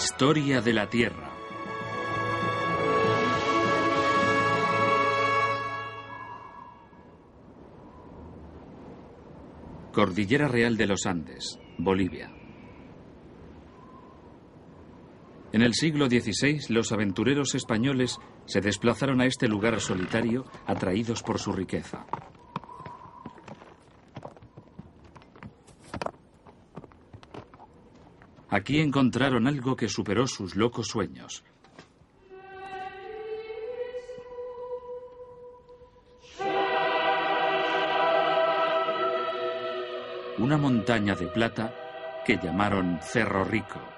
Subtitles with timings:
[0.00, 1.28] Historia de la Tierra.
[9.92, 12.30] Cordillera Real de los Andes, Bolivia.
[15.52, 21.40] En el siglo XVI, los aventureros españoles se desplazaron a este lugar solitario atraídos por
[21.40, 22.06] su riqueza.
[28.50, 31.44] Aquí encontraron algo que superó sus locos sueños.
[40.38, 41.74] Una montaña de plata
[42.24, 43.97] que llamaron Cerro Rico.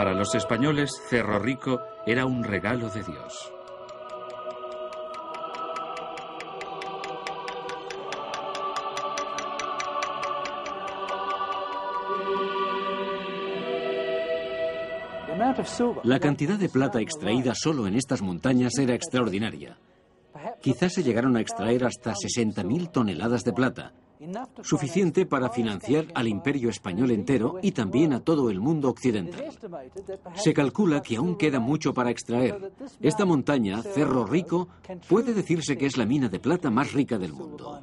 [0.00, 3.52] Para los españoles, Cerro Rico era un regalo de Dios.
[16.04, 19.76] La cantidad de plata extraída solo en estas montañas era extraordinaria.
[20.62, 23.92] Quizás se llegaron a extraer hasta 60.000 toneladas de plata,
[24.62, 29.44] suficiente para financiar al imperio español entero y también a todo el mundo occidental.
[30.34, 32.72] Se calcula que aún queda mucho para extraer.
[33.00, 34.68] Esta montaña, Cerro Rico,
[35.08, 37.80] puede decirse que es la mina de plata más rica del mundo.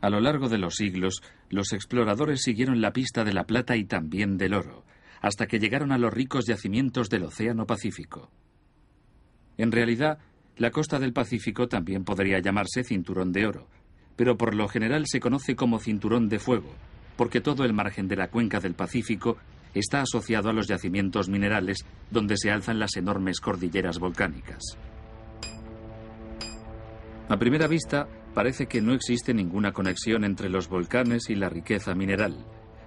[0.00, 3.84] A lo largo de los siglos, los exploradores siguieron la pista de la plata y
[3.84, 4.84] también del oro,
[5.20, 8.30] hasta que llegaron a los ricos yacimientos del Océano Pacífico.
[9.56, 10.18] En realidad,
[10.58, 13.68] la costa del Pacífico también podría llamarse cinturón de oro,
[14.16, 16.74] pero por lo general se conoce como cinturón de fuego,
[17.16, 19.38] porque todo el margen de la cuenca del Pacífico
[19.72, 24.76] está asociado a los yacimientos minerales donde se alzan las enormes cordilleras volcánicas.
[27.28, 31.94] A primera vista, parece que no existe ninguna conexión entre los volcanes y la riqueza
[31.94, 32.44] mineral,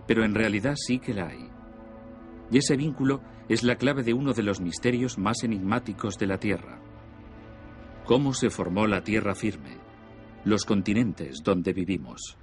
[0.08, 1.48] pero en realidad sí que la hay.
[2.52, 6.38] Y ese vínculo es la clave de uno de los misterios más enigmáticos de la
[6.38, 6.91] Tierra.
[8.12, 9.78] ¿Cómo se formó la Tierra firme?
[10.44, 12.36] Los continentes donde vivimos.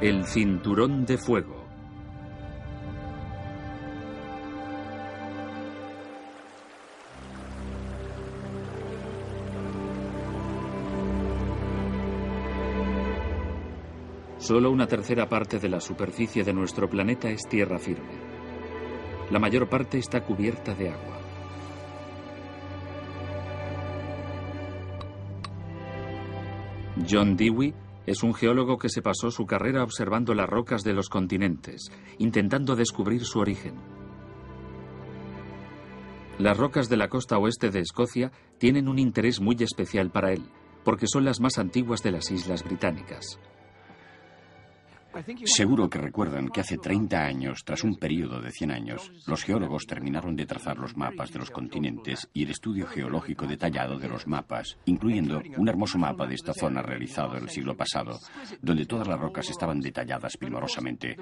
[0.00, 1.64] El cinturón de fuego.
[14.38, 18.29] Solo una tercera parte de la superficie de nuestro planeta es tierra firme.
[19.30, 21.18] La mayor parte está cubierta de agua.
[27.08, 27.72] John Dewey
[28.06, 32.74] es un geólogo que se pasó su carrera observando las rocas de los continentes, intentando
[32.74, 33.74] descubrir su origen.
[36.38, 40.42] Las rocas de la costa oeste de Escocia tienen un interés muy especial para él,
[40.84, 43.38] porque son las más antiguas de las islas británicas.
[45.44, 49.86] Seguro que recuerdan que hace 30 años, tras un periodo de 100 años, los geólogos
[49.86, 54.26] terminaron de trazar los mapas de los continentes y el estudio geológico detallado de los
[54.26, 58.18] mapas, incluyendo un hermoso mapa de esta zona realizado el siglo pasado,
[58.62, 61.16] donde todas las rocas estaban detalladas primorosamente.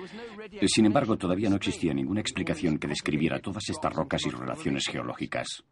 [0.67, 5.65] Sin embargo, todavía no existía ninguna explicación que describiera todas estas rocas y relaciones geológicas.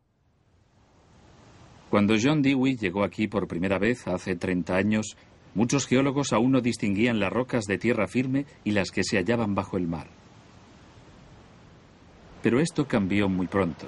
[1.90, 5.16] Cuando John Dewey llegó aquí por primera vez hace 30 años,
[5.56, 9.54] Muchos geólogos aún no distinguían las rocas de tierra firme y las que se hallaban
[9.54, 10.06] bajo el mar.
[12.42, 13.86] Pero esto cambió muy pronto.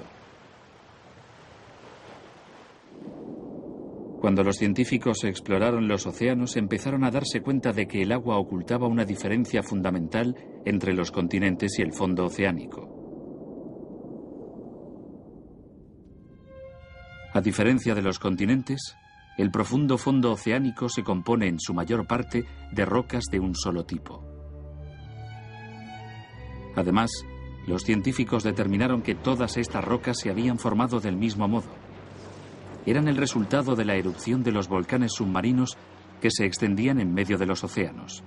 [4.19, 8.87] Cuando los científicos exploraron los océanos empezaron a darse cuenta de que el agua ocultaba
[8.87, 10.35] una diferencia fundamental
[10.65, 12.89] entre los continentes y el fondo oceánico.
[17.31, 18.95] A diferencia de los continentes,
[19.39, 23.85] el profundo fondo oceánico se compone en su mayor parte de rocas de un solo
[23.85, 24.21] tipo.
[26.75, 27.09] Además,
[27.65, 31.69] los científicos determinaron que todas estas rocas se habían formado del mismo modo.
[32.85, 35.77] Eran el resultado de la erupción de los volcanes submarinos
[36.19, 38.25] que se extendían en medio de los océanos.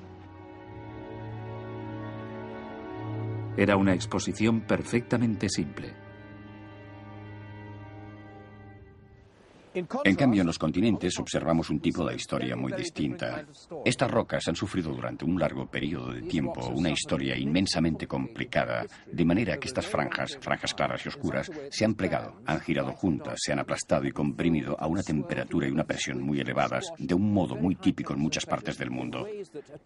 [3.59, 5.95] Era una exposición perfectamente simple.
[9.75, 13.45] En cambio, en los continentes observamos un tipo de historia muy distinta.
[13.85, 19.25] Estas rocas han sufrido durante un largo periodo de tiempo una historia inmensamente complicada, de
[19.25, 23.53] manera que estas franjas, franjas claras y oscuras, se han plegado, han girado juntas, se
[23.53, 27.57] han aplastado y comprimido a una temperatura y una presión muy elevadas, de un modo
[27.57, 29.27] muy típico en muchas partes del mundo.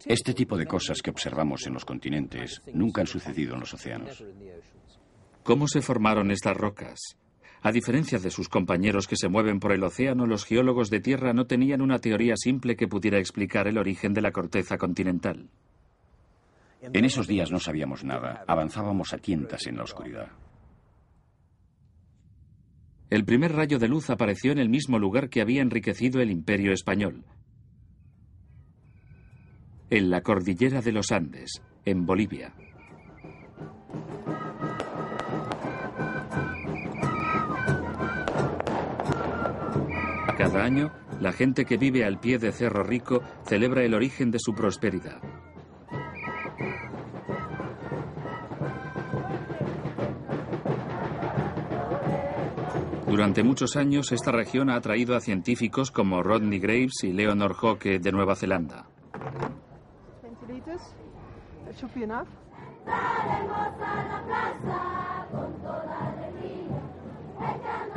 [0.05, 4.23] Este tipo de cosas que observamos en los continentes nunca han sucedido en los océanos.
[5.43, 6.99] ¿Cómo se formaron estas rocas?
[7.61, 11.33] A diferencia de sus compañeros que se mueven por el océano, los geólogos de tierra
[11.33, 15.49] no tenían una teoría simple que pudiera explicar el origen de la corteza continental.
[16.81, 20.29] En esos días no sabíamos nada, avanzábamos a tientas en la oscuridad.
[23.09, 26.73] El primer rayo de luz apareció en el mismo lugar que había enriquecido el imperio
[26.73, 27.23] español,
[29.89, 32.53] en la cordillera de los Andes, en Bolivia.
[40.37, 44.37] Cada año, la gente que vive al pie de Cerro Rico celebra el origen de
[44.37, 45.19] su prosperidad.
[53.07, 57.97] Durante muchos años, esta región ha atraído a científicos como Rodney Graves y Leonor Hocke
[57.97, 58.85] de Nueva Zelanda.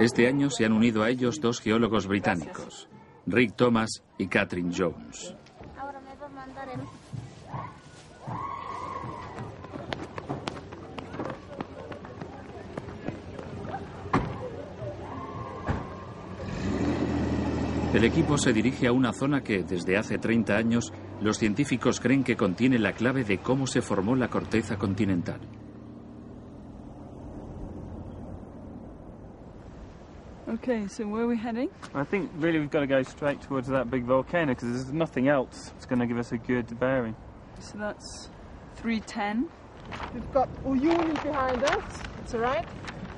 [0.00, 2.88] Este año se han unido a ellos dos geólogos británicos,
[3.26, 5.34] Rick Thomas y Catherine Jones.
[17.92, 22.24] El equipo se dirige a una zona que, desde hace 30 años, los científicos creen
[22.24, 25.59] que contiene la clave de cómo se formó la corteza continental.
[30.50, 31.70] Okay, so where are we heading?
[31.94, 35.28] I think really we've got to go straight towards that big volcano because there's nothing
[35.28, 37.14] else that's going to give us a good bearing.
[37.60, 38.30] So that's
[38.74, 39.48] 310.
[40.12, 42.02] We've got oh, Uyuni behind us.
[42.22, 42.66] It's all right.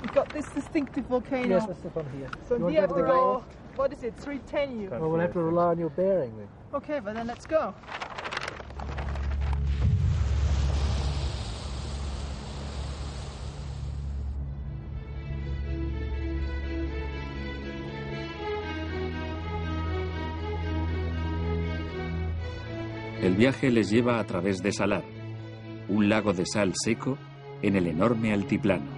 [0.02, 1.56] We've got this distinctive volcano.
[1.56, 2.29] Yes, that's the one here.
[2.46, 3.44] So You we have to to go go.
[3.76, 4.14] What is it?
[4.19, 4.90] 310 you.
[4.90, 6.49] Well, we'll have to rely on your bearing then.
[6.75, 7.75] Okay, but then let's go.
[23.32, 25.05] El viaje les lleva a través de Salar,
[25.88, 27.17] un lago de sal seco
[27.62, 28.90] en el enorme altiplano.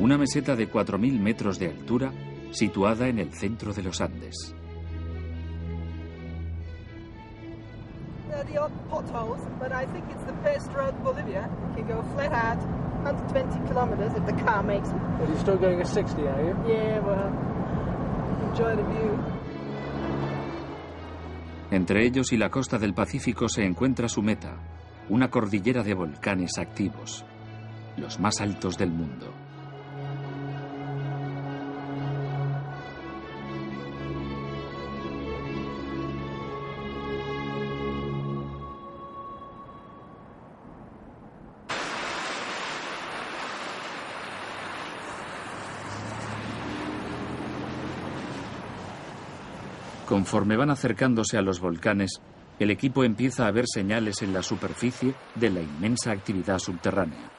[0.00, 2.12] Una meseta de 4.000 metros de altura
[2.50, 4.52] situada en el centro de los Andes.
[21.74, 24.54] Entre ellos y la costa del Pacífico se encuentra su meta,
[25.08, 27.24] una cordillera de volcanes activos,
[27.96, 29.43] los más altos del mundo.
[50.14, 52.20] Conforme van acercándose a los volcanes,
[52.60, 57.32] el equipo empieza a ver señales en la superficie de la inmensa actividad subterránea.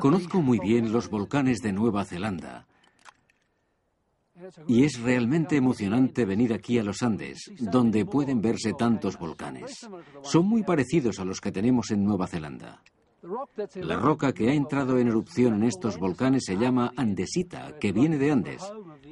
[0.00, 2.64] Conozco muy bien los volcanes de Nueva Zelanda
[4.66, 9.86] y es realmente emocionante venir aquí a los Andes, donde pueden verse tantos volcanes.
[10.22, 12.82] Son muy parecidos a los que tenemos en Nueva Zelanda.
[13.74, 18.18] La roca que ha entrado en erupción en estos volcanes se llama andesita, que viene
[18.18, 18.62] de Andes.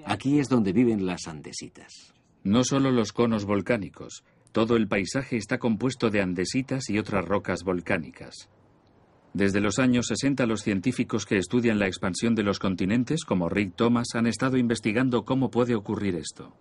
[0.04, 2.14] Aquí es donde viven las andesitas.
[2.44, 4.22] No solo los conos volcánicos,
[4.52, 8.50] todo el paisaje está compuesto de andesitas y otras rocas volcánicas.
[9.34, 13.74] Desde los años 60 los científicos que estudian la expansión de los continentes, como Rick
[13.74, 16.54] Thomas, han estado investigando cómo puede ocurrir esto.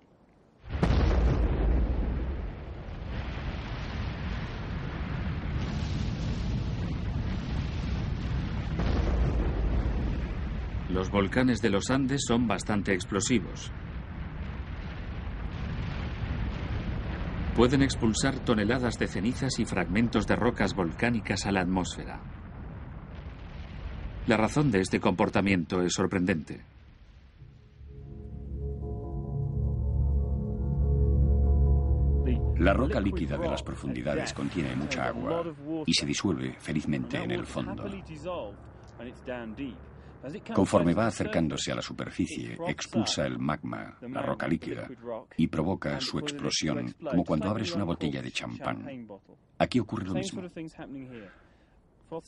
[10.89, 13.71] Los volcanes de los Andes son bastante explosivos.
[17.55, 22.42] Pueden expulsar toneladas de cenizas y fragmentos de rocas volcánicas a la atmósfera.
[24.27, 26.61] La razón de este comportamiento es sorprendente.
[32.57, 35.43] La roca líquida de las profundidades contiene mucha agua
[35.85, 37.83] y se disuelve felizmente en el fondo.
[40.55, 44.87] Conforme va acercándose a la superficie, expulsa el magma, la roca líquida,
[45.35, 49.05] y provoca su explosión, como cuando abres una botella de champán.
[49.57, 50.43] Aquí ocurre lo mismo.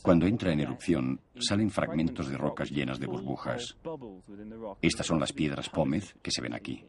[0.01, 3.77] Cuando entra en erupción, salen fragmentos de rocas llenas de burbujas.
[4.81, 6.85] Estas son las piedras pómez que se ven aquí.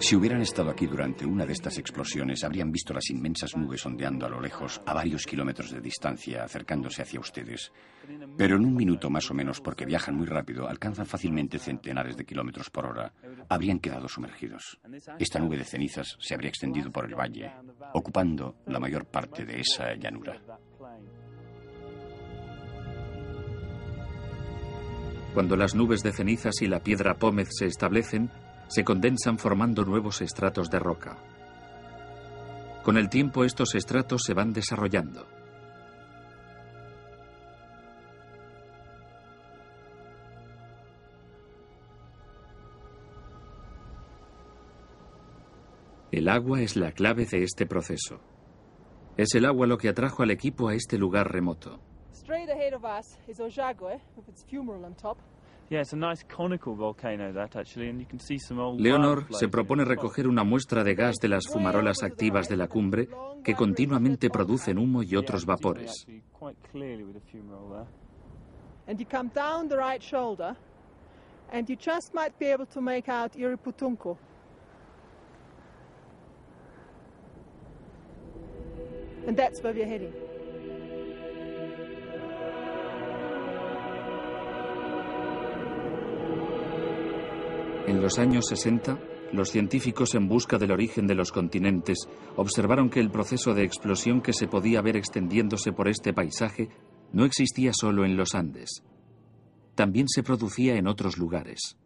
[0.00, 4.24] Si hubieran estado aquí durante una de estas explosiones, habrían visto las inmensas nubes ondeando
[4.24, 7.70] a lo lejos, a varios kilómetros de distancia, acercándose hacia ustedes.
[8.38, 12.24] Pero en un minuto más o menos, porque viajan muy rápido, alcanzan fácilmente centenares de
[12.24, 13.12] kilómetros por hora,
[13.50, 14.80] habrían quedado sumergidos.
[15.18, 17.52] Esta nube de cenizas se habría extendido por el valle,
[17.92, 20.40] ocupando la mayor parte de esa llanura.
[25.34, 28.30] Cuando las nubes de cenizas y la piedra pómez se establecen,
[28.68, 31.18] se condensan formando nuevos estratos de roca.
[32.82, 35.26] Con el tiempo estos estratos se van desarrollando.
[46.10, 48.20] El agua es la clave de este proceso.
[49.16, 51.80] Es el agua lo que atrajo al equipo a este lugar remoto.
[52.30, 55.18] Straight ahead of us is Ojagwe with its fumarole on top.
[55.68, 59.26] Yeah, it's a nice conical volcano that actually, and you can see some old Leonor
[59.32, 63.08] se propone recoger una muestra de gas de las fumarolas activas de la cumbre
[63.42, 66.06] que continuamente producen humo y otros where vapores.
[68.86, 69.76] And you come down the
[87.90, 89.00] En los años 60,
[89.32, 91.98] los científicos en busca del origen de los continentes
[92.36, 96.68] observaron que el proceso de explosión que se podía ver extendiéndose por este paisaje
[97.12, 98.84] no existía solo en los Andes.
[99.74, 101.76] También se producía en otros lugares.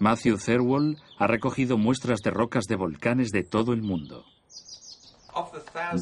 [0.00, 4.24] Matthew Thirlwall ha recogido muestras de rocas de volcanes de todo el mundo.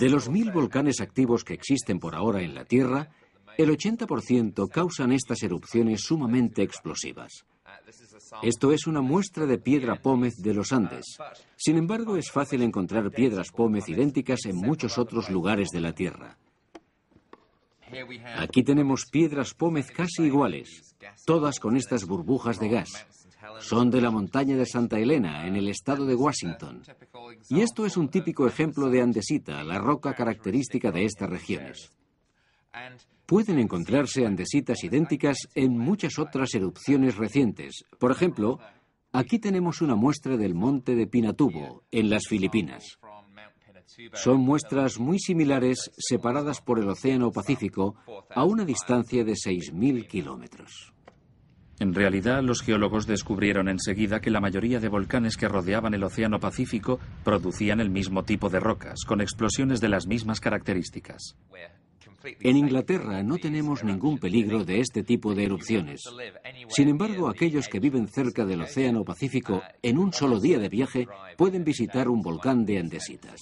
[0.01, 3.11] De los mil volcanes activos que existen por ahora en la Tierra,
[3.59, 7.45] el 80% causan estas erupciones sumamente explosivas.
[8.43, 11.19] Esto es una muestra de piedra pómez de los Andes.
[11.57, 16.37] Sin embargo, es fácil encontrar piedras pómez idénticas en muchos otros lugares de la Tierra.
[18.39, 23.07] Aquí tenemos piedras pómez casi iguales, todas con estas burbujas de gas.
[23.61, 26.83] Son de la montaña de Santa Elena, en el estado de Washington.
[27.49, 31.93] Y esto es un típico ejemplo de andesita, la roca característica de estas regiones.
[33.27, 37.85] Pueden encontrarse andesitas idénticas en muchas otras erupciones recientes.
[37.99, 38.61] Por ejemplo,
[39.13, 42.99] aquí tenemos una muestra del monte de Pinatubo, en las Filipinas.
[44.15, 47.97] Son muestras muy similares separadas por el Océano Pacífico
[48.31, 50.93] a una distancia de 6.000 kilómetros.
[51.79, 56.39] En realidad, los geólogos descubrieron enseguida que la mayoría de volcanes que rodeaban el Océano
[56.39, 61.37] Pacífico producían el mismo tipo de rocas, con explosiones de las mismas características.
[62.41, 66.03] En Inglaterra no tenemos ningún peligro de este tipo de erupciones.
[66.69, 71.07] Sin embargo, aquellos que viven cerca del Océano Pacífico en un solo día de viaje
[71.37, 73.41] pueden visitar un volcán de andesitas.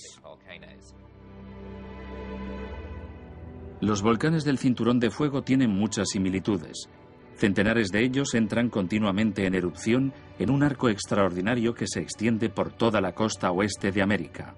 [3.80, 6.88] Los volcanes del Cinturón de Fuego tienen muchas similitudes.
[7.36, 12.72] Centenares de ellos entran continuamente en erupción en un arco extraordinario que se extiende por
[12.72, 14.54] toda la costa oeste de América,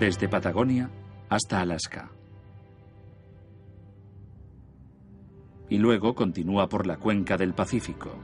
[0.00, 0.90] desde Patagonia
[1.28, 2.10] hasta Alaska.
[5.74, 8.16] Y luego continúa por la cuenca del Pacífico.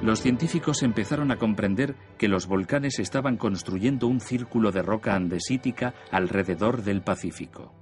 [0.00, 5.92] Los científicos empezaron a comprender que los volcanes estaban construyendo un círculo de roca andesítica
[6.10, 7.74] alrededor del Pacífico.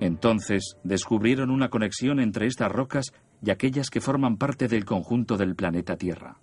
[0.00, 3.12] Entonces descubrieron una conexión entre estas rocas
[3.42, 6.38] y aquellas que forman parte del conjunto del planeta Tierra.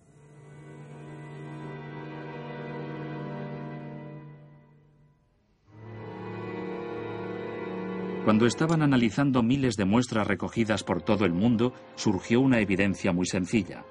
[8.24, 13.26] Cuando estaban analizando miles de muestras recogidas por todo el mundo, surgió una evidencia muy
[13.26, 13.84] sencilla.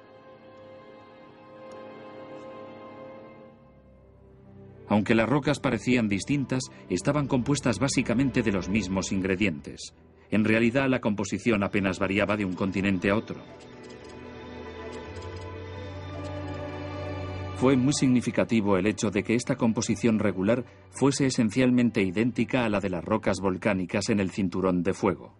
[4.87, 9.93] Aunque las rocas parecían distintas, estaban compuestas básicamente de los mismos ingredientes.
[10.29, 13.41] En realidad, la composición apenas variaba de un continente a otro.
[17.61, 22.79] Fue muy significativo el hecho de que esta composición regular fuese esencialmente idéntica a la
[22.79, 25.35] de las rocas volcánicas en el cinturón de fuego.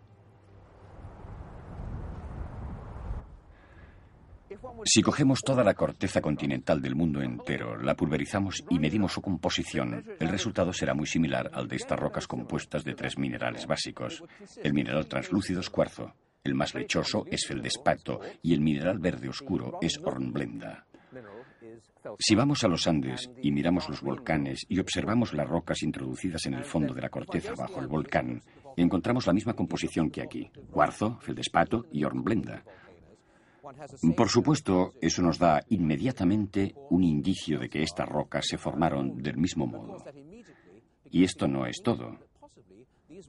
[4.86, 10.06] Si cogemos toda la corteza continental del mundo entero, la pulverizamos y medimos su composición,
[10.20, 14.24] el resultado será muy similar al de estas rocas compuestas de tres minerales básicos.
[14.62, 16.14] El mineral translúcido es cuarzo,
[16.44, 20.86] el más lechoso es feldespato y el mineral verde oscuro es hornblenda.
[22.20, 26.56] Si vamos a los Andes y miramos los volcanes y observamos las rocas introducidas en
[26.56, 28.42] el fondo de la corteza bajo el volcán,
[28.76, 32.64] encontramos la misma composición que aquí, cuarzo, feldespato y hornblenda.
[34.18, 39.38] Por supuesto, eso nos da inmediatamente un indicio de que estas rocas se formaron del
[39.38, 40.04] mismo modo.
[41.10, 42.18] Y esto no es todo.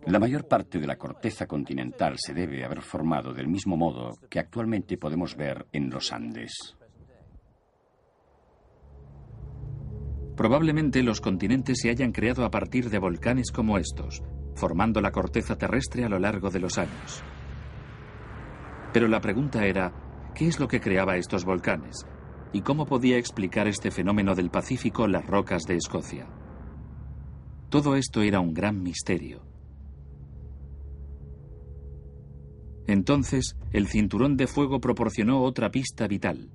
[0.06, 4.38] La mayor parte de la corteza continental se debe haber formado del mismo modo que
[4.38, 6.76] actualmente podemos ver en los Andes.
[10.42, 14.24] Probablemente los continentes se hayan creado a partir de volcanes como estos,
[14.56, 17.22] formando la corteza terrestre a lo largo de los años.
[18.92, 19.92] Pero la pregunta era,
[20.34, 22.08] ¿qué es lo que creaba estos volcanes?
[22.52, 26.26] ¿Y cómo podía explicar este fenómeno del Pacífico las rocas de Escocia?
[27.68, 29.44] Todo esto era un gran misterio.
[32.88, 36.50] Entonces, el cinturón de fuego proporcionó otra pista vital.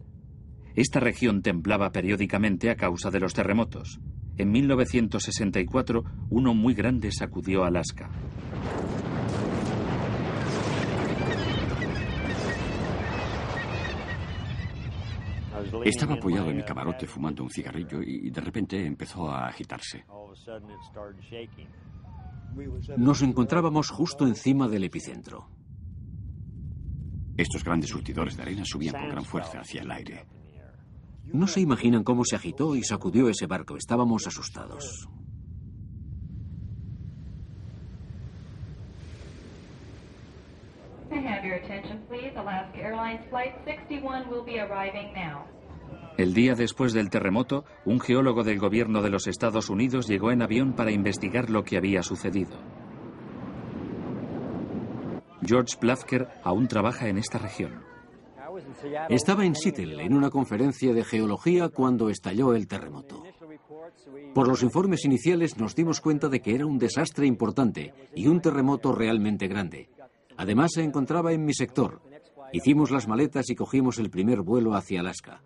[0.78, 4.00] Esta región temblaba periódicamente a causa de los terremotos.
[4.38, 8.12] En 1964, uno muy grande sacudió Alaska.
[15.84, 20.06] Estaba apoyado en mi camarote fumando un cigarrillo y de repente empezó a agitarse.
[22.98, 25.50] Nos encontrábamos justo encima del epicentro.
[27.36, 30.38] Estos grandes surtidores de arena subían con gran fuerza hacia el aire.
[31.34, 33.76] No se imaginan cómo se agitó y sacudió ese barco.
[33.78, 35.08] Estábamos asustados.
[46.18, 50.42] El día después del terremoto, un geólogo del gobierno de los Estados Unidos llegó en
[50.42, 52.58] avión para investigar lo que había sucedido.
[55.46, 57.87] George Plafker aún trabaja en esta región.
[59.10, 63.24] Estaba en Seattle en una conferencia de geología cuando estalló el terremoto.
[64.34, 68.42] Por los informes iniciales nos dimos cuenta de que era un desastre importante y un
[68.42, 69.90] terremoto realmente grande.
[70.38, 72.02] Además se encontraba en mi sector.
[72.54, 75.42] Hicimos las maletas y cogimos el primer vuelo hacia Alaska.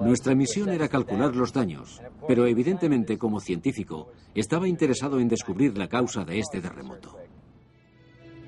[0.00, 5.88] Nuestra misión era calcular los daños, pero evidentemente como científico estaba interesado en descubrir la
[5.88, 7.16] causa de este terremoto.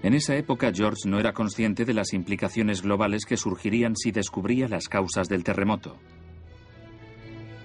[0.05, 4.69] En esa época George no era consciente de las implicaciones globales que surgirían si descubría
[4.69, 5.97] las causas del terremoto.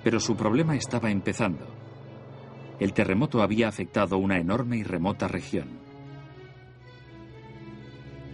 [0.05, 1.67] Pero su problema estaba empezando.
[2.79, 5.67] El terremoto había afectado una enorme y remota región.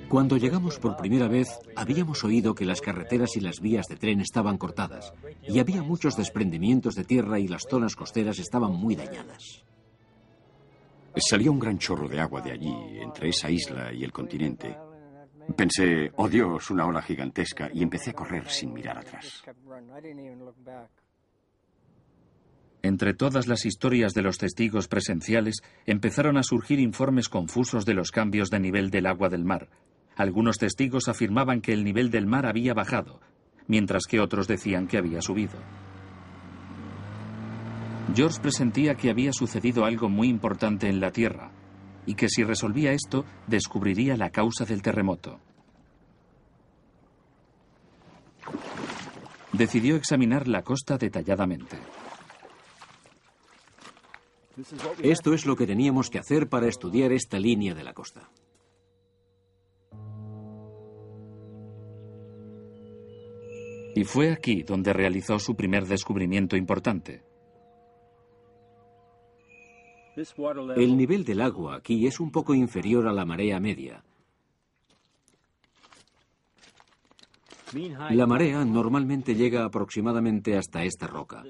[0.08, 4.22] Cuando llegamos por primera vez, habíamos oído que las carreteras y las vías de tren
[4.22, 9.66] estaban cortadas y había muchos desprendimientos de tierra y las zonas costeras estaban muy dañadas.
[11.18, 14.76] Salió un gran chorro de agua de allí, entre esa isla y el continente.
[15.56, 19.44] Pensé, oh Dios, una ola gigantesca, y empecé a correr sin mirar atrás.
[22.82, 28.12] Entre todas las historias de los testigos presenciales, empezaron a surgir informes confusos de los
[28.12, 29.70] cambios de nivel del agua del mar.
[30.16, 33.22] Algunos testigos afirmaban que el nivel del mar había bajado,
[33.68, 35.58] mientras que otros decían que había subido.
[38.14, 41.52] George presentía que había sucedido algo muy importante en la Tierra
[42.06, 45.40] y que si resolvía esto descubriría la causa del terremoto.
[49.54, 51.78] Decidió examinar la costa detalladamente.
[55.02, 58.30] Esto es lo que teníamos que hacer para estudiar esta línea de la costa.
[63.96, 67.25] Y fue aquí donde realizó su primer descubrimiento importante.
[70.76, 74.04] El nivel del agua aquí es un poco inferior a la marea media.
[78.12, 81.44] La marea normalmente llega aproximadamente hasta esta roca.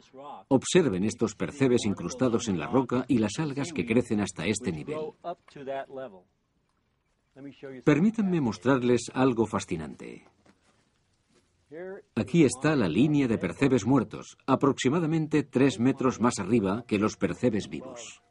[0.47, 4.97] Observen estos percebes incrustados en la roca y las algas que crecen hasta este nivel.
[7.83, 10.25] Permítanme mostrarles algo fascinante.
[12.15, 17.67] Aquí está la línea de percebes muertos, aproximadamente tres metros más arriba que los percebes
[17.67, 18.21] vivos.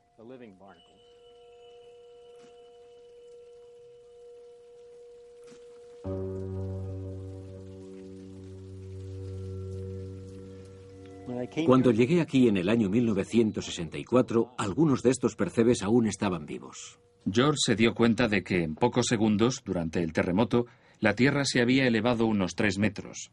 [11.67, 16.99] Cuando llegué aquí en el año 1964, algunos de estos percebes aún estaban vivos.
[17.31, 20.67] George se dio cuenta de que en pocos segundos, durante el terremoto,
[21.01, 23.31] la Tierra se había elevado unos tres metros.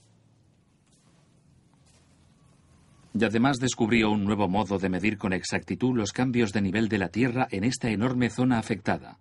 [3.14, 6.98] Y además descubrió un nuevo modo de medir con exactitud los cambios de nivel de
[6.98, 9.20] la Tierra en esta enorme zona afectada.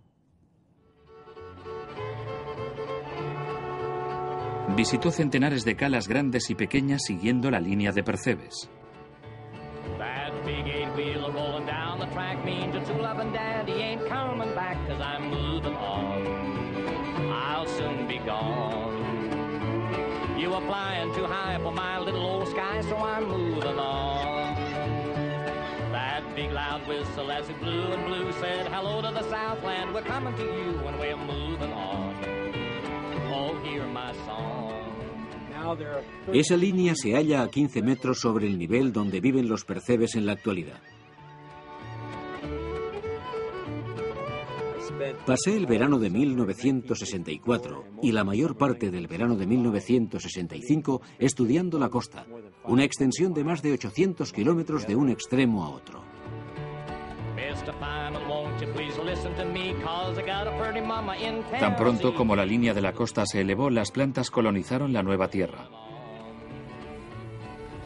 [4.75, 8.69] Visitó centenares de calas grandes y pequeñas siguiendo la línea de percebes.
[26.33, 30.33] Big loud whistle as it blew and blew said, Hello to the Southland, we're coming
[30.37, 32.00] to you and we're moving on.
[36.33, 40.25] Esa línea se halla a 15 metros sobre el nivel donde viven los percebes en
[40.25, 40.81] la actualidad.
[45.25, 51.89] Pasé el verano de 1964 y la mayor parte del verano de 1965 estudiando la
[51.89, 52.25] costa,
[52.65, 56.03] una extensión de más de 800 kilómetros de un extremo a otro.
[61.59, 65.27] Tan pronto como la línea de la costa se elevó, las plantas colonizaron la nueva
[65.27, 65.67] Tierra.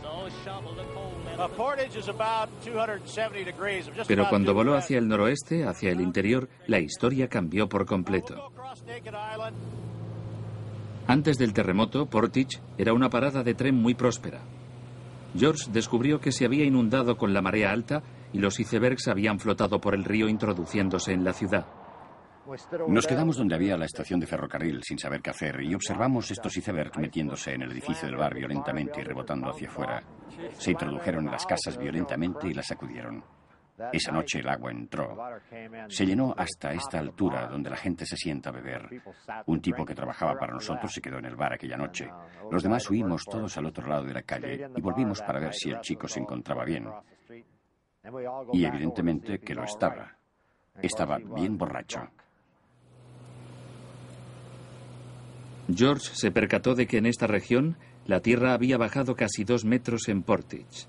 [0.01, 3.87] So shovel the coal in Portage is about 270 degrees.
[3.87, 7.85] of just Pero cuando voló hacia el noroeste, hacia el interior, la historia cambió por
[7.85, 8.51] completo.
[11.07, 14.41] Antes del terremoto, Portage era una parada de tren muy próspera.
[15.37, 18.01] George descubrió que se había inundado con la marea alta
[18.35, 21.65] y los icebergs habían flotado por el río introduciéndose en la ciudad.
[22.89, 26.57] Nos quedamos donde había la estación de ferrocarril sin saber qué hacer y observamos estos
[26.57, 30.03] icebergs metiéndose en el edificio del bar violentamente y rebotando hacia afuera.
[30.57, 33.23] Se introdujeron en las casas violentamente y las sacudieron.
[33.93, 35.17] Esa noche el agua entró.
[35.87, 39.01] Se llenó hasta esta altura donde la gente se sienta a beber.
[39.45, 42.09] Un tipo que trabajaba para nosotros se quedó en el bar aquella noche.
[42.51, 45.69] Los demás huimos todos al otro lado de la calle y volvimos para ver si
[45.69, 46.85] el chico se encontraba bien.
[48.53, 50.17] Y evidentemente que lo estaba.
[50.81, 52.01] Estaba bien borracho.
[55.73, 60.07] George se percató de que en esta región la tierra había bajado casi dos metros
[60.09, 60.87] en Portage.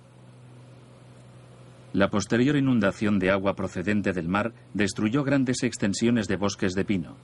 [1.95, 7.17] La posterior inundación de agua procedente del mar destruyó grandes extensiones de bosques de pino.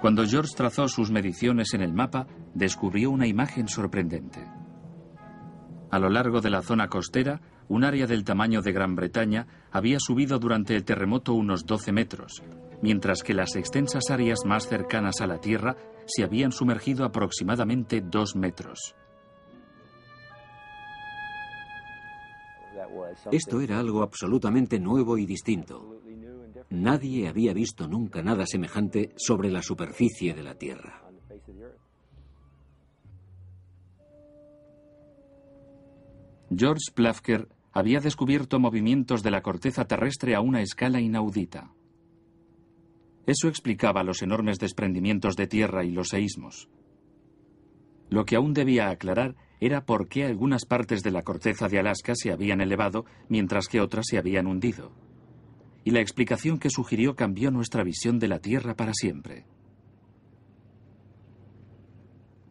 [0.00, 4.46] Cuando George trazó sus mediciones en el mapa, descubrió una imagen sorprendente.
[5.90, 9.98] A lo largo de la zona costera, un área del tamaño de Gran Bretaña había
[10.00, 12.42] subido durante el terremoto unos 12 metros,
[12.82, 18.36] mientras que las extensas áreas más cercanas a la Tierra se habían sumergido aproximadamente 2
[18.36, 18.94] metros.
[23.30, 26.00] Esto era algo absolutamente nuevo y distinto.
[26.70, 31.09] Nadie había visto nunca nada semejante sobre la superficie de la Tierra.
[36.54, 41.72] George Plafker había descubierto movimientos de la corteza terrestre a una escala inaudita.
[43.26, 46.68] Eso explicaba los enormes desprendimientos de tierra y los seísmos.
[48.08, 52.14] Lo que aún debía aclarar era por qué algunas partes de la corteza de Alaska
[52.16, 54.90] se habían elevado mientras que otras se habían hundido.
[55.84, 59.46] Y la explicación que sugirió cambió nuestra visión de la Tierra para siempre.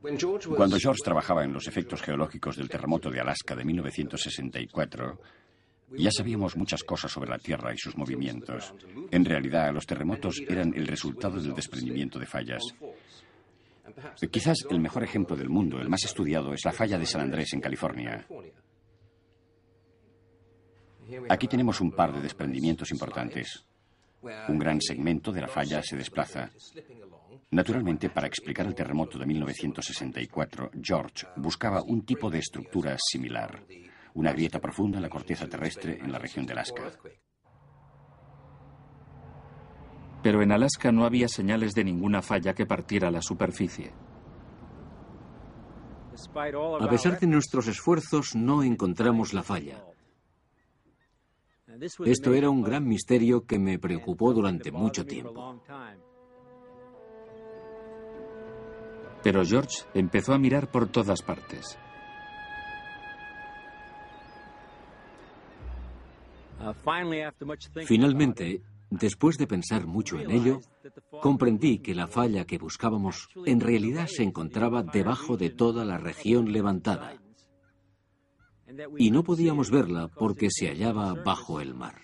[0.02, 5.20] Cuando George trabajaba en los efectos geológicos del terremoto de Alaska de 1964,
[5.98, 8.74] ya sabíamos muchas cosas sobre la Tierra y sus movimientos.
[9.12, 12.64] En realidad, los terremotos eran el resultado del desprendimiento de fallas.
[14.32, 17.54] Quizás el mejor ejemplo del mundo, el más estudiado, es la falla de San Andrés
[17.54, 18.26] en California.
[21.28, 23.66] Aquí tenemos un par de desprendimientos importantes.
[24.22, 26.52] Un gran segmento de la falla se desplaza.
[27.52, 33.64] Naturalmente, para explicar el terremoto de 1964, George buscaba un tipo de estructura similar,
[34.14, 36.92] una grieta profunda en la corteza terrestre en la región de Alaska.
[40.22, 43.94] Pero en Alaska no había señales de ninguna falla que partiera la superficie.
[46.82, 49.86] A pesar de nuestros esfuerzos, no encontramos la falla.
[52.06, 55.64] Esto era un gran misterio que me preocupó durante mucho tiempo.
[59.24, 61.78] Pero George empezó a mirar por todas partes.
[67.86, 70.60] Finalmente, después de pensar mucho en ello,
[71.22, 76.52] comprendí que la falla que buscábamos en realidad se encontraba debajo de toda la región
[76.52, 77.20] levantada
[78.98, 81.96] y no podíamos verla porque se hallaba bajo el mar.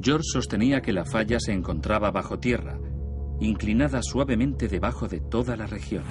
[0.00, 2.78] George sostenía que la falla se encontraba bajo tierra,
[3.40, 6.04] inclinada suavemente debajo de toda la región.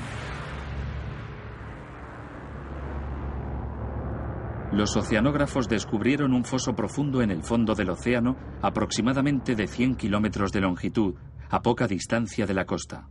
[4.72, 10.52] Los oceanógrafos descubrieron un foso profundo en el fondo del océano, aproximadamente de 100 kilómetros
[10.52, 11.16] de longitud,
[11.50, 13.10] a poca distancia de la costa.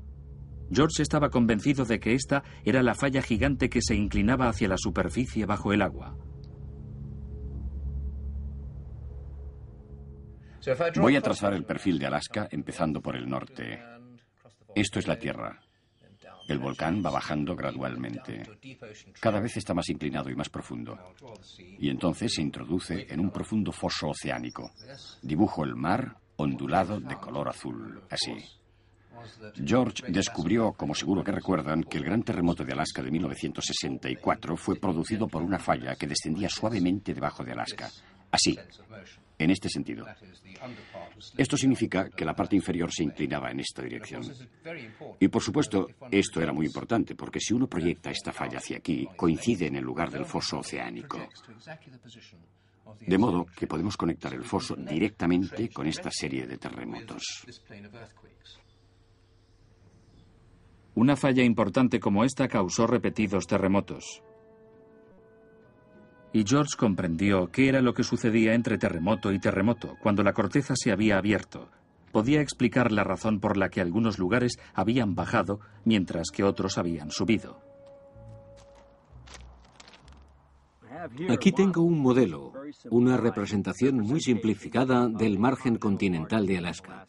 [0.73, 4.79] George estaba convencido de que esta era la falla gigante que se inclinaba hacia la
[4.79, 6.17] superficie bajo el agua.
[10.97, 13.83] Voy a trazar el perfil de Alaska empezando por el norte.
[14.75, 15.59] Esto es la Tierra.
[16.49, 18.43] El volcán va bajando gradualmente.
[19.21, 20.99] Cada vez está más inclinado y más profundo.
[21.79, 24.73] Y entonces se introduce en un profundo foso oceánico.
[25.23, 28.35] Dibujo el mar ondulado de color azul, así.
[29.65, 34.77] George descubrió, como seguro que recuerdan, que el gran terremoto de Alaska de 1964 fue
[34.77, 37.91] producido por una falla que descendía suavemente debajo de Alaska.
[38.31, 38.59] Así,
[39.41, 40.07] en este sentido.
[41.37, 44.23] Esto significa que la parte inferior se inclinaba en esta dirección.
[45.19, 49.09] Y por supuesto, esto era muy importante, porque si uno proyecta esta falla hacia aquí,
[49.17, 51.19] coincide en el lugar del foso oceánico.
[53.01, 57.23] De modo que podemos conectar el foso directamente con esta serie de terremotos.
[60.95, 64.23] Una falla importante como esta causó repetidos terremotos
[66.33, 70.75] y George comprendió qué era lo que sucedía entre terremoto y terremoto cuando la corteza
[70.77, 71.69] se había abierto.
[72.13, 77.11] Podía explicar la razón por la que algunos lugares habían bajado mientras que otros habían
[77.11, 77.61] subido.
[81.31, 82.53] Aquí tengo un modelo,
[82.91, 87.07] una representación muy simplificada del margen continental de Alaska.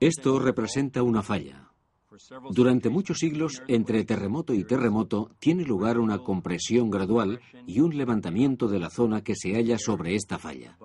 [0.00, 1.70] Esto representa una falla,
[2.50, 8.68] durante muchos siglos, entre terremoto y terremoto, tiene lugar una compresión gradual y un levantamiento
[8.68, 10.78] de la zona que se halla sobre esta falla.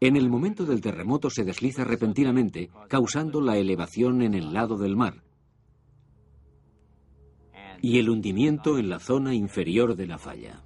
[0.00, 4.96] En el momento del terremoto se desliza repentinamente, causando la elevación en el lado del
[4.96, 5.22] mar
[7.82, 10.62] y el hundimiento en la zona inferior de la falla.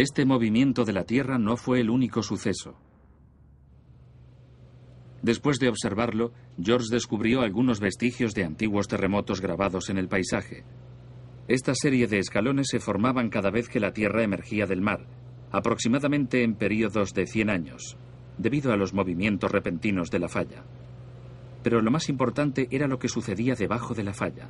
[0.00, 2.74] Este movimiento de la Tierra no fue el único suceso.
[5.20, 10.64] Después de observarlo, George descubrió algunos vestigios de antiguos terremotos grabados en el paisaje.
[11.48, 15.06] Esta serie de escalones se formaban cada vez que la Tierra emergía del mar,
[15.52, 17.98] aproximadamente en periodos de 100 años,
[18.38, 20.64] debido a los movimientos repentinos de la falla.
[21.62, 24.48] Pero lo más importante era lo que sucedía debajo de la falla.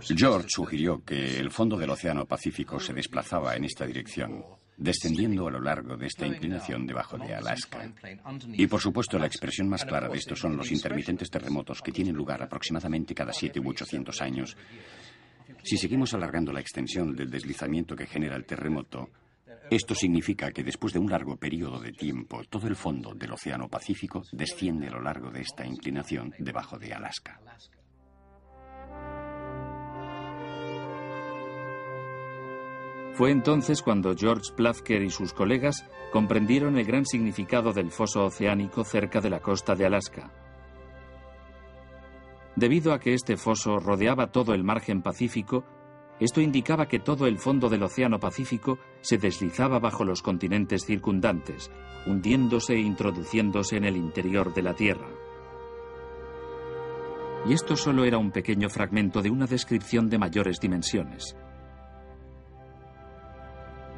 [0.00, 4.44] George sugirió que el fondo del Océano Pacífico se desplazaba en esta dirección,
[4.76, 7.92] descendiendo a lo largo de esta inclinación debajo de Alaska.
[8.52, 12.14] Y por supuesto, la expresión más clara de esto son los intermitentes terremotos que tienen
[12.14, 14.56] lugar aproximadamente cada siete u 800 años.
[15.64, 19.10] Si seguimos alargando la extensión del deslizamiento que genera el terremoto,
[19.70, 23.68] esto significa que después de un largo periodo de tiempo, todo el fondo del Océano
[23.68, 27.38] Pacífico desciende a lo largo de esta inclinación debajo de Alaska.
[33.18, 38.84] Fue entonces cuando George Plafker y sus colegas comprendieron el gran significado del foso oceánico
[38.84, 40.30] cerca de la costa de Alaska.
[42.54, 45.64] Debido a que este foso rodeaba todo el margen pacífico,
[46.20, 51.72] esto indicaba que todo el fondo del Océano Pacífico se deslizaba bajo los continentes circundantes,
[52.06, 55.08] hundiéndose e introduciéndose en el interior de la Tierra.
[57.48, 61.34] Y esto solo era un pequeño fragmento de una descripción de mayores dimensiones.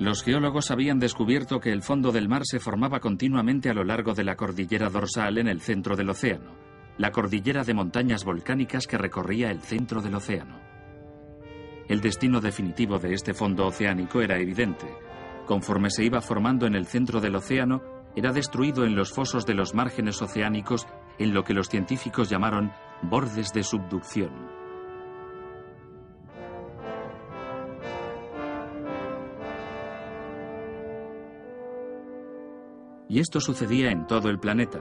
[0.01, 4.15] Los geólogos habían descubierto que el fondo del mar se formaba continuamente a lo largo
[4.15, 6.57] de la cordillera dorsal en el centro del océano,
[6.97, 10.59] la cordillera de montañas volcánicas que recorría el centro del océano.
[11.87, 14.87] El destino definitivo de este fondo oceánico era evidente.
[15.45, 17.83] Conforme se iba formando en el centro del océano,
[18.17, 20.87] era destruido en los fosos de los márgenes oceánicos
[21.19, 24.60] en lo que los científicos llamaron bordes de subducción.
[33.11, 34.81] y esto sucedía en todo el planeta.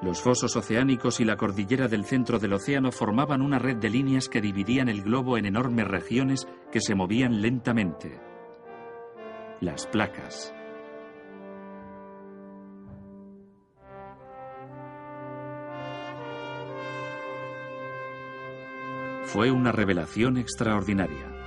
[0.00, 4.28] Los fosos oceánicos y la cordillera del centro del océano formaban una red de líneas
[4.28, 8.20] que dividían el globo en enormes regiones que se movían lentamente.
[9.60, 10.54] Las placas.
[19.24, 21.39] Fue una revelación extraordinaria.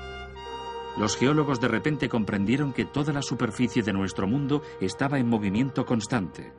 [0.97, 5.85] Los geólogos de repente comprendieron que toda la superficie de nuestro mundo estaba en movimiento
[5.85, 6.53] constante.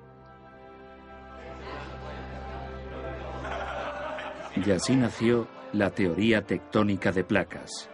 [4.57, 7.91] Y así nació la teoría tectónica de placas.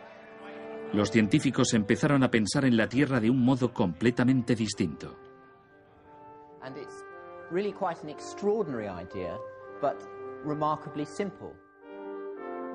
[0.92, 5.16] Los científicos empezaron a pensar en la Tierra de un modo completamente distinto.
[11.06, 11.69] Simple.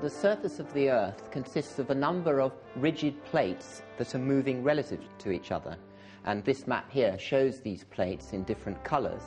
[0.02, 4.62] The surface of the Earth consists of a number of rigid plates that are moving
[4.62, 5.78] relative to each other.
[6.26, 9.22] And this map here shows these plates in different colors.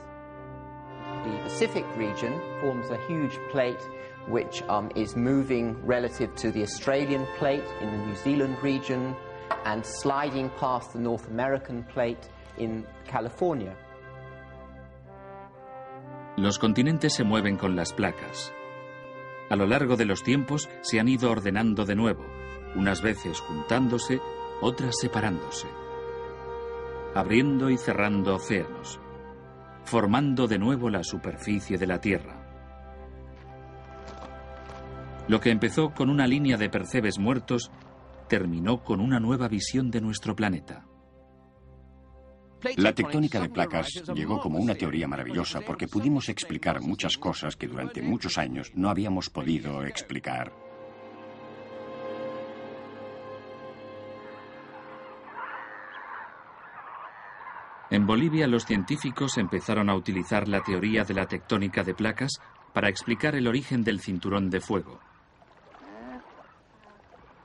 [1.24, 3.81] The Pacific region forms a huge plate
[4.28, 9.16] which um, is moving relative to the Australian plate in the New Zealand region
[9.64, 12.28] and sliding past the North American plate
[12.59, 13.74] in California.
[16.37, 18.52] Los continentes se mueven con las placas.
[19.50, 22.24] A lo largo de los tiempos se han ido ordenando de nuevo,
[22.74, 24.20] unas veces juntándose,
[24.61, 25.68] otras separándose,
[27.14, 29.00] abriendo y cerrando océanos,
[29.84, 32.44] formando de nuevo la superficie de la Tierra.
[35.28, 37.70] Lo que empezó con una línea de percebes muertos
[38.28, 40.88] terminó con una nueva visión de nuestro planeta.
[42.77, 47.68] La tectónica de placas llegó como una teoría maravillosa porque pudimos explicar muchas cosas que
[47.68, 50.53] durante muchos años no habíamos podido explicar.
[57.90, 62.40] En Bolivia los científicos empezaron a utilizar la teoría de la tectónica de placas
[62.75, 65.01] para explicar el origen del cinturón de fuego.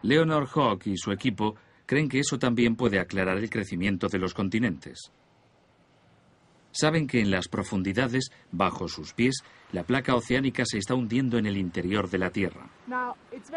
[0.02, 4.34] Leonard Hawke y su equipo creen que eso también puede aclarar el crecimiento de los
[4.34, 5.12] continentes.
[6.72, 11.46] Saben que en las profundidades, bajo sus pies, la placa oceánica se está hundiendo en
[11.46, 12.68] el interior de la Tierra.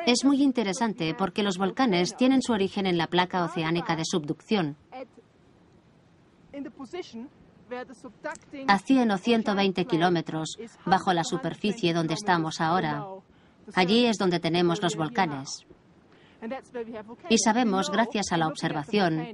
[0.05, 4.77] Es muy interesante porque los volcanes tienen su origen en la placa oceánica de subducción.
[8.69, 13.05] A 100 o 120 kilómetros bajo la superficie donde estamos ahora.
[13.75, 15.67] Allí es donde tenemos los volcanes.
[17.29, 19.27] Y sabemos, gracias a la observación,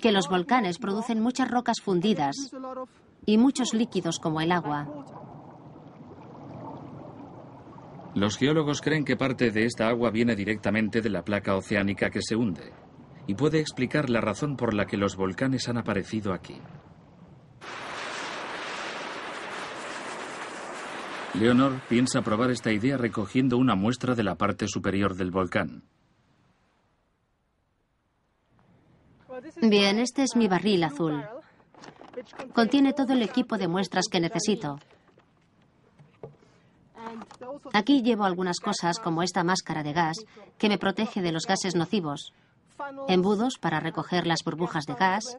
[0.00, 2.36] que los volcanes producen muchas rocas fundidas
[3.26, 4.88] y muchos líquidos como el agua.
[8.14, 12.22] Los geólogos creen que parte de esta agua viene directamente de la placa oceánica que
[12.22, 12.72] se hunde
[13.28, 16.60] y puede explicar la razón por la que los volcanes han aparecido aquí.
[21.34, 25.84] Leonor piensa probar esta idea recogiendo una muestra de la parte superior del volcán.
[29.62, 31.24] Bien, este es mi barril azul.
[32.52, 34.78] Contiene todo el equipo de muestras que necesito.
[37.72, 40.16] Aquí llevo algunas cosas como esta máscara de gas
[40.58, 42.32] que me protege de los gases nocivos,
[43.08, 45.38] embudos para recoger las burbujas de gas.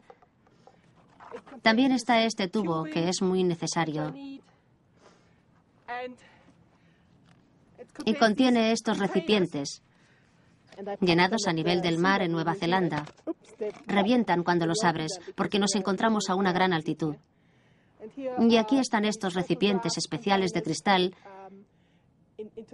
[1.60, 4.12] También está este tubo que es muy necesario
[8.04, 9.82] y contiene estos recipientes
[11.00, 13.04] llenados a nivel del mar en Nueva Zelanda.
[13.86, 17.16] Revientan cuando los abres porque nos encontramos a una gran altitud.
[18.40, 21.14] Y aquí están estos recipientes especiales de cristal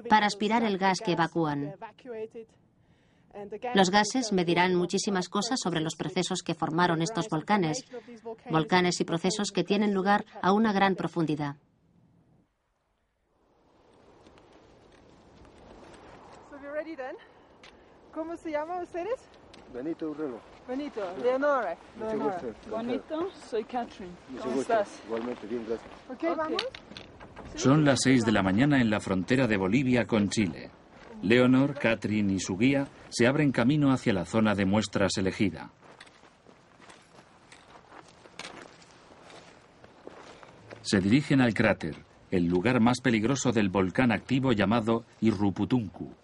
[0.08, 1.74] para aspirar el gas que evacúan.
[3.74, 7.84] Los gases medirán muchísimas cosas sobre los procesos que formaron estos volcanes,
[8.50, 11.56] volcanes y procesos que tienen lugar a una gran profundidad.
[18.12, 19.28] ¿Cómo se llaman ustedes?
[19.72, 20.40] Benito Urrelo.
[20.66, 21.76] Benito, Leonora.
[21.96, 22.40] Mucho Leonora.
[22.40, 22.70] gusto.
[22.70, 24.12] Bonito, soy Catherine.
[24.30, 24.72] Mucho ¿Cómo gusto.
[24.72, 25.02] estás?
[25.04, 25.90] Igualmente, bien, gracias.
[26.10, 26.62] Ok, vamos.
[27.54, 30.70] Son las 6 de la mañana en la frontera de Bolivia con Chile.
[31.22, 35.70] Leonor, Catherine y su guía se abren camino hacia la zona de muestras elegida.
[40.82, 41.96] Se dirigen al cráter,
[42.30, 46.14] el lugar más peligroso del volcán activo llamado Irruputunku.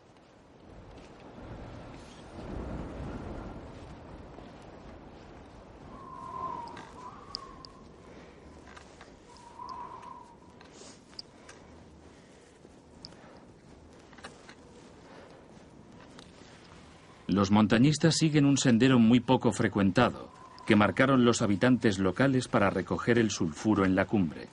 [17.35, 20.31] Los montañistas siguen un sendero muy poco frecuentado,
[20.65, 24.49] que marcaron los habitantes locales para recoger el sulfuro en la cumbre.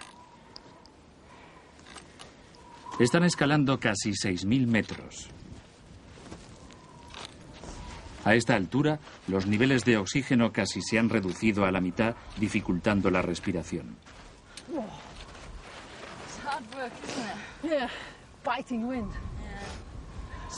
[2.99, 5.29] Están escalando casi 6.000 metros.
[8.25, 13.11] A esta altura, los niveles de oxígeno casi se han reducido a la mitad, dificultando
[13.11, 13.95] la respiración.
[18.71, 19.30] Wind.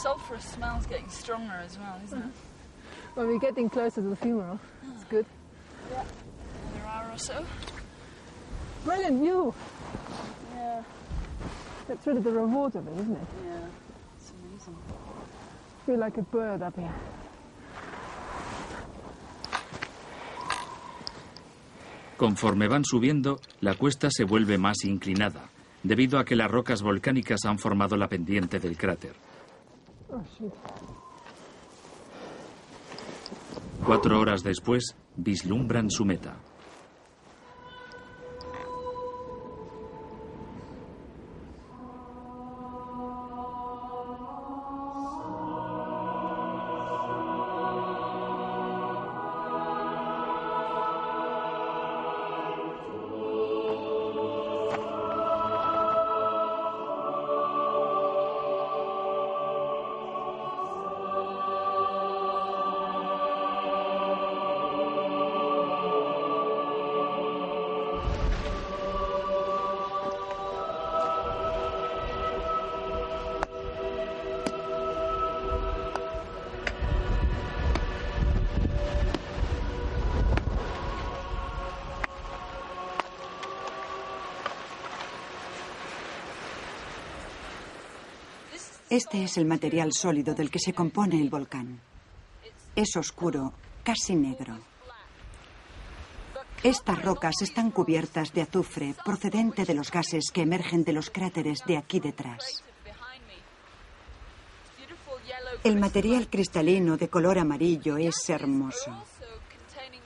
[0.04, 2.32] Sulphurous smell's getting stronger as well, isn't it?
[3.16, 4.60] Well, we're getting closer to the funeral.
[4.94, 5.24] It's good.
[5.90, 6.04] Yeah.
[6.74, 7.46] Another hour or so.
[8.84, 9.54] Brilliant view.
[10.54, 10.82] Yeah.
[11.88, 13.28] That's really the reward of it, isn't it?
[13.46, 13.56] Yeah.
[14.18, 14.76] It's amazing.
[15.86, 16.92] Feel like a bird up here.
[22.18, 25.48] Conforme van subiendo, la cuesta se vuelve más inclinada,
[25.82, 29.23] debido a que las rocas volcánicas han formado la pendiente del cráter.
[33.84, 36.36] Cuatro horas después, vislumbran su meta.
[88.94, 91.80] Este es el material sólido del que se compone el volcán.
[92.76, 94.56] Es oscuro, casi negro.
[96.62, 101.58] Estas rocas están cubiertas de azufre procedente de los gases que emergen de los cráteres
[101.66, 102.62] de aquí detrás.
[105.64, 108.92] El material cristalino de color amarillo es hermoso.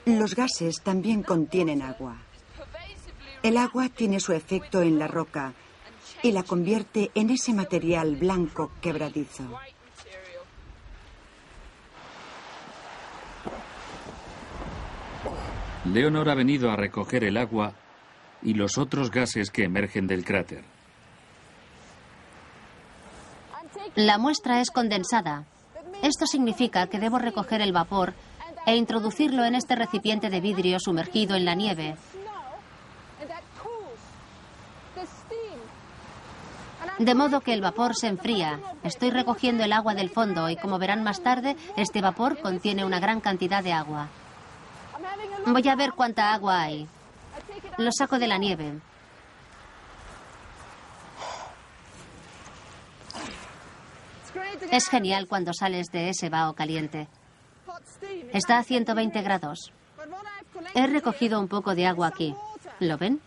[0.06, 2.16] Los gases también contienen agua.
[3.42, 5.52] El agua tiene su efecto en la roca
[6.22, 9.44] y la convierte en ese material blanco quebradizo.
[15.84, 17.72] Leonor ha venido a recoger el agua
[18.42, 20.62] y los otros gases que emergen del cráter.
[23.94, 25.44] La muestra es condensada.
[26.02, 28.14] Esto significa que debo recoger el vapor
[28.66, 31.96] e introducirlo en este recipiente de vidrio sumergido en la nieve.
[36.98, 38.60] De modo que el vapor se enfría.
[38.82, 42.98] Estoy recogiendo el agua del fondo y como verán más tarde, este vapor contiene una
[42.98, 44.08] gran cantidad de agua.
[45.46, 46.88] Voy a ver cuánta agua hay.
[47.76, 48.80] Lo saco de la nieve.
[54.70, 57.08] Es genial cuando sales de ese vaho caliente.
[58.32, 59.72] Está a 120 grados.
[60.74, 62.34] He recogido un poco de agua aquí.
[62.80, 63.20] ¿Lo ven?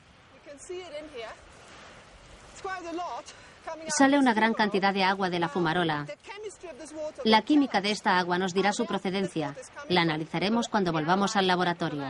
[3.87, 6.05] Sale una gran cantidad de agua de la fumarola.
[7.23, 9.55] La química de esta agua nos dirá su procedencia.
[9.89, 12.05] La analizaremos cuando volvamos al laboratorio.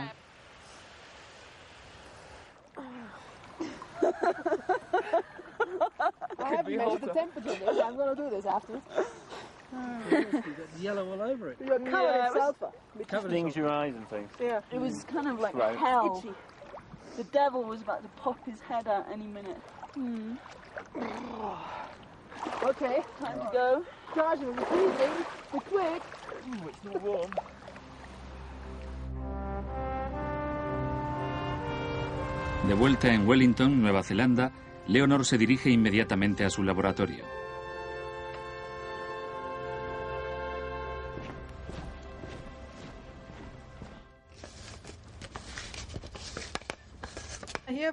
[22.64, 23.02] Okay.
[23.20, 23.84] Time to go.
[24.14, 25.14] Charging with the freezing.
[25.52, 26.02] Be quick.
[26.48, 27.30] Ooh, it's not warm.
[32.66, 34.52] De vuelta en Wellington, Nueva Zelanda,
[34.86, 37.41] Leonor se dirige inmediatamente a su laboratorio.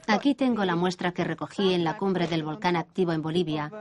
[0.07, 3.71] Aquí tengo la muestra que recogí en la cumbre del volcán activo en Bolivia.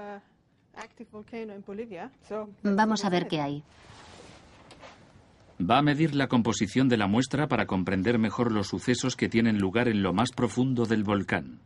[2.62, 3.62] Vamos a ver qué hay.
[5.60, 9.58] Va a medir la composición de la muestra para comprender mejor los sucesos que tienen
[9.58, 11.60] lugar en lo más profundo del volcán.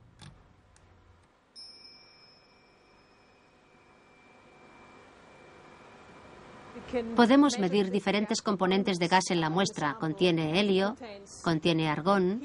[7.17, 9.95] Podemos medir diferentes componentes de gas en la muestra.
[9.95, 10.97] Contiene helio,
[11.43, 12.41] contiene argón,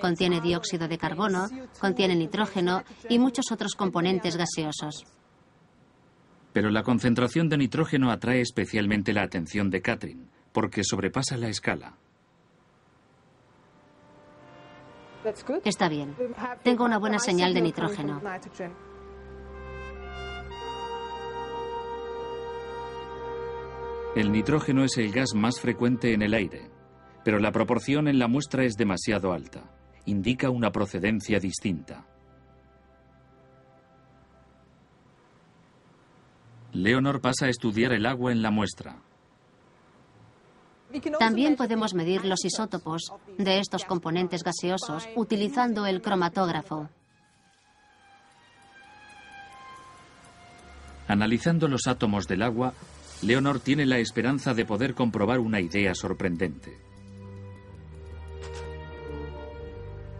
[0.00, 1.48] contiene dióxido de carbono,
[1.80, 5.04] contiene nitrógeno y muchos otros componentes gaseosos.
[6.52, 11.94] Pero la concentración de nitrógeno atrae especialmente la atención de Catherine, porque sobrepasa la escala.
[15.64, 16.14] Está bien.
[16.62, 18.22] Tengo una buena señal de nitrógeno.
[24.16, 26.70] El nitrógeno es el gas más frecuente en el aire,
[27.22, 29.70] pero la proporción en la muestra es demasiado alta.
[30.06, 32.06] Indica una procedencia distinta.
[36.72, 39.02] Leonor pasa a estudiar el agua en la muestra.
[41.18, 46.88] También podemos medir los isótopos de estos componentes gaseosos utilizando el cromatógrafo.
[51.06, 52.72] Analizando los átomos del agua,
[53.22, 56.76] Leonor tiene la esperanza de poder comprobar una idea sorprendente.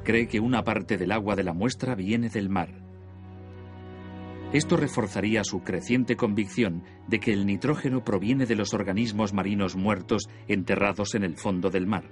[0.02, 2.70] Cree que una parte del agua de la muestra viene del mar.
[4.52, 10.28] Esto reforzaría su creciente convicción de que el nitrógeno proviene de los organismos marinos muertos
[10.48, 12.04] enterrados en el fondo del mar.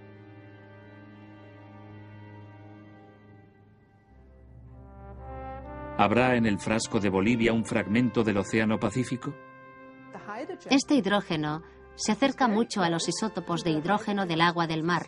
[5.97, 9.33] ¿Habrá en el frasco de Bolivia un fragmento del Océano Pacífico?
[10.71, 11.63] Este hidrógeno
[11.97, 15.07] se acerca mucho a los isótopos de hidrógeno del agua del mar.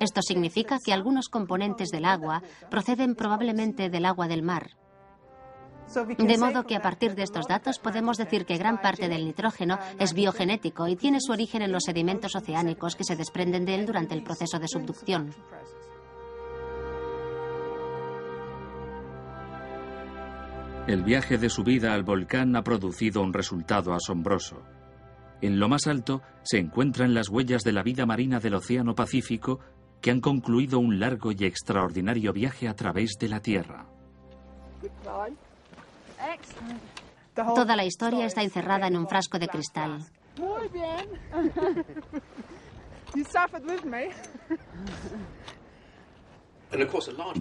[0.00, 4.70] Esto significa que algunos componentes del agua proceden probablemente del agua del mar.
[6.18, 9.78] De modo que a partir de estos datos podemos decir que gran parte del nitrógeno
[9.98, 13.86] es biogenético y tiene su origen en los sedimentos oceánicos que se desprenden de él
[13.86, 15.34] durante el proceso de subducción.
[20.92, 24.62] El viaje de subida al volcán ha producido un resultado asombroso.
[25.40, 29.58] En lo más alto se encuentran las huellas de la vida marina del Océano Pacífico
[30.02, 33.86] que han concluido un largo y extraordinario viaje a través de la Tierra.
[37.34, 40.04] Toda la historia está encerrada en un frasco de cristal.
[40.36, 41.08] Muy bien.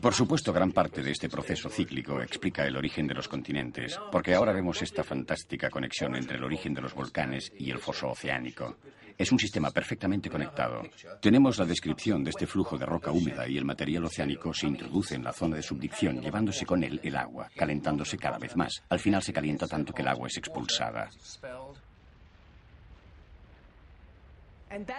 [0.02, 4.34] Por supuesto, gran parte de este proceso cíclico explica el origen de los continentes, porque
[4.34, 8.78] ahora vemos esta fantástica conexión entre el origen de los volcanes y el foso oceánico.
[9.18, 10.82] Es un sistema perfectamente conectado.
[11.22, 15.16] Tenemos la descripción de este flujo de roca húmeda y el material oceánico se introduce
[15.16, 18.84] en la zona de subdicción, llevándose con él el agua, calentándose cada vez más.
[18.90, 21.10] Al final se calienta tanto que el agua es expulsada.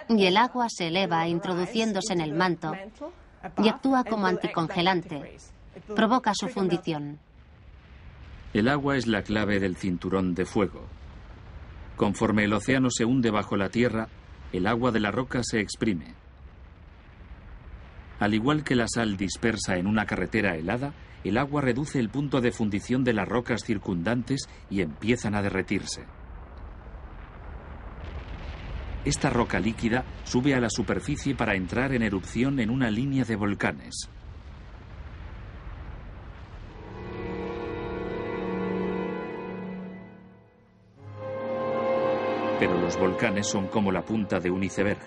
[0.09, 2.71] Y el agua se eleva introduciéndose en el manto
[3.61, 5.37] y actúa como anticongelante.
[5.95, 7.19] Provoca su fundición.
[8.53, 10.85] El agua es la clave del cinturón de fuego.
[11.95, 14.07] Conforme el océano se hunde bajo la tierra,
[14.51, 16.13] el agua de la roca se exprime.
[18.19, 22.41] Al igual que la sal dispersa en una carretera helada, el agua reduce el punto
[22.41, 26.03] de fundición de las rocas circundantes y empiezan a derretirse.
[29.05, 33.35] Esta roca líquida sube a la superficie para entrar en erupción en una línea de
[33.35, 34.09] volcanes.
[42.59, 45.01] Pero los volcanes son como la punta de un iceberg.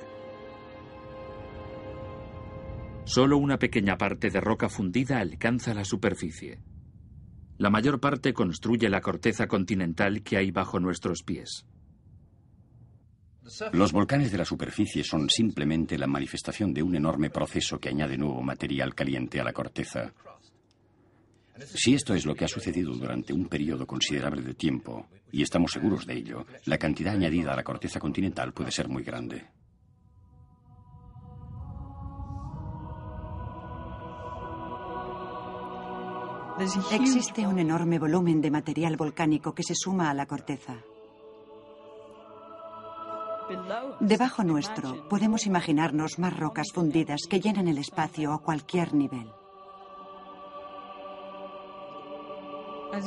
[3.05, 6.61] Solo una pequeña parte de roca fundida alcanza la superficie.
[7.57, 11.65] La mayor parte construye la corteza continental que hay bajo nuestros pies.
[13.73, 18.17] Los volcanes de la superficie son simplemente la manifestación de un enorme proceso que añade
[18.17, 20.13] nuevo material caliente a la corteza.
[21.75, 25.73] Si esto es lo que ha sucedido durante un periodo considerable de tiempo, y estamos
[25.73, 29.47] seguros de ello, la cantidad añadida a la corteza continental puede ser muy grande.
[36.93, 40.77] Existe un enorme volumen de material volcánico que se suma a la corteza.
[44.01, 49.31] Debajo nuestro podemos imaginarnos más rocas fundidas que llenan el espacio a cualquier nivel.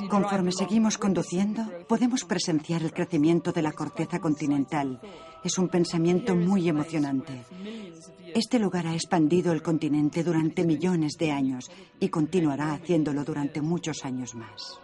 [0.09, 4.99] Conforme seguimos conduciendo, podemos presenciar el crecimiento de la corteza continental.
[5.43, 7.45] Es un pensamiento muy emocionante.
[8.35, 14.05] Este lugar ha expandido el continente durante millones de años y continuará haciéndolo durante muchos
[14.05, 14.79] años más.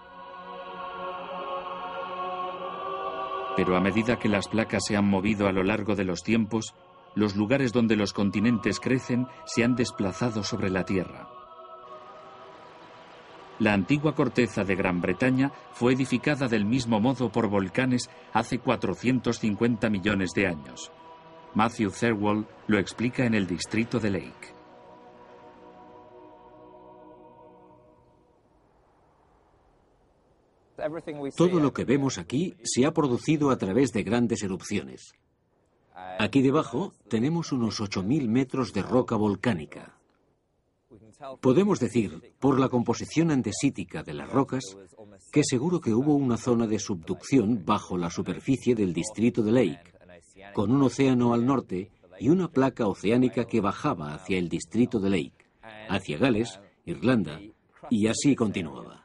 [3.55, 6.73] Pero a medida que las placas se han movido a lo largo de los tiempos,
[7.15, 11.29] los lugares donde los continentes crecen se han desplazado sobre la Tierra.
[13.59, 19.89] La antigua corteza de Gran Bretaña fue edificada del mismo modo por volcanes hace 450
[19.89, 20.91] millones de años.
[21.53, 24.54] Matthew Thirlwall lo explica en el distrito de Lake.
[31.36, 35.13] Todo lo que vemos aquí se ha producido a través de grandes erupciones.
[36.19, 39.97] Aquí debajo tenemos unos 8.000 metros de roca volcánica.
[41.39, 44.63] Podemos decir, por la composición andesítica de las rocas,
[45.32, 49.93] que seguro que hubo una zona de subducción bajo la superficie del distrito de Lake,
[50.53, 55.09] con un océano al norte y una placa oceánica que bajaba hacia el distrito de
[55.09, 55.45] Lake,
[55.89, 57.39] hacia Gales, Irlanda,
[57.89, 59.04] y así continuaba.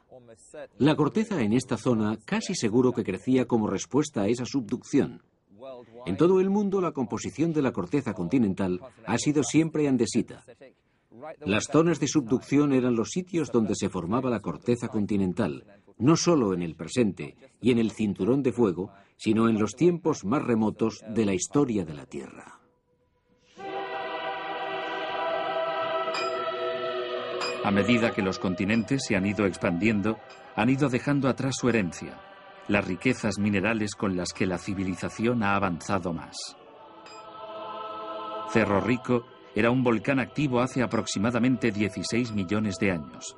[0.77, 5.21] La corteza en esta zona casi seguro que crecía como respuesta a esa subducción.
[6.05, 10.43] En todo el mundo la composición de la corteza continental ha sido siempre andesita.
[11.41, 15.65] Las zonas de subducción eran los sitios donde se formaba la corteza continental,
[15.97, 20.25] no solo en el presente y en el cinturón de fuego, sino en los tiempos
[20.25, 22.59] más remotos de la historia de la Tierra.
[27.63, 30.17] A medida que los continentes se han ido expandiendo,
[30.55, 32.19] han ido dejando atrás su herencia,
[32.67, 36.57] las riquezas minerales con las que la civilización ha avanzado más.
[38.51, 39.25] Cerro Rico
[39.55, 43.35] era un volcán activo hace aproximadamente 16 millones de años.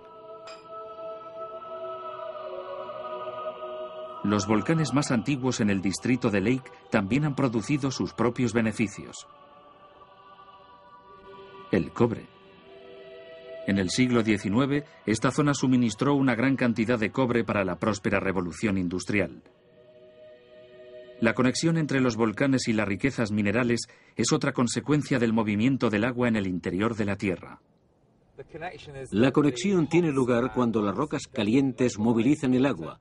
[4.24, 9.28] Los volcanes más antiguos en el distrito de Lake también han producido sus propios beneficios.
[11.72, 12.33] El cobre.
[13.66, 18.20] En el siglo XIX, esta zona suministró una gran cantidad de cobre para la próspera
[18.20, 19.42] revolución industrial.
[21.22, 23.88] La conexión entre los volcanes y las riquezas minerales
[24.18, 27.62] es otra consecuencia del movimiento del agua en el interior de la Tierra.
[29.12, 33.00] La conexión tiene lugar cuando las rocas calientes movilizan el agua,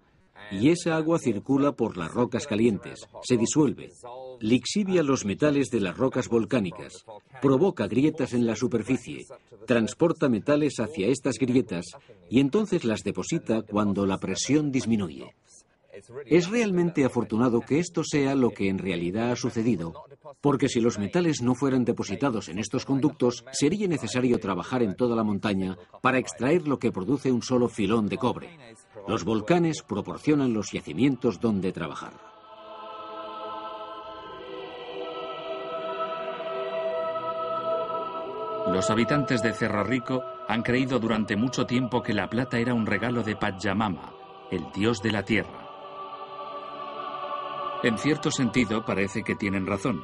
[0.53, 3.93] y esa agua circula por las rocas calientes, se disuelve,
[4.41, 7.05] lixivia los metales de las rocas volcánicas,
[7.41, 9.27] provoca grietas en la superficie,
[9.67, 11.87] transporta metales hacia estas grietas
[12.29, 15.35] y entonces las deposita cuando la presión disminuye.
[16.27, 19.93] Es realmente afortunado que esto sea lo que en realidad ha sucedido,
[20.41, 25.15] porque si los metales no fueran depositados en estos conductos, sería necesario trabajar en toda
[25.15, 28.51] la montaña para extraer lo que produce un solo filón de cobre.
[29.09, 32.13] Los volcanes proporcionan los yacimientos donde trabajar.
[38.69, 42.87] Los habitantes de Cerro Rico han creído durante mucho tiempo que la plata era un
[42.87, 44.13] regalo de Pachamama,
[44.51, 45.69] el dios de la tierra.
[47.83, 50.03] En cierto sentido, parece que tienen razón.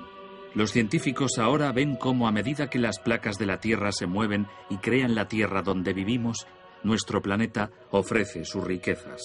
[0.55, 4.49] Los científicos ahora ven cómo a medida que las placas de la Tierra se mueven
[4.69, 6.47] y crean la Tierra donde vivimos,
[6.83, 9.23] nuestro planeta ofrece sus riquezas.